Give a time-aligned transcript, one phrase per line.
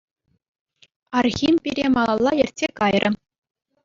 [1.19, 3.09] Архим пире малалла ертсе кайрӗ.